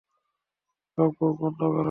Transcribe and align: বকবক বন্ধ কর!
বকবক 0.97 1.33
বন্ধ 1.39 1.59
কর! 1.63 1.79